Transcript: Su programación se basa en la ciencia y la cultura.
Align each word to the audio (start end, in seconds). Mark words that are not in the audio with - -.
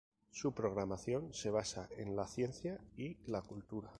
Su 0.31 0.51
programación 0.55 1.31
se 1.31 1.51
basa 1.51 1.87
en 1.95 2.15
la 2.15 2.25
ciencia 2.25 2.79
y 2.97 3.17
la 3.27 3.43
cultura. 3.43 3.89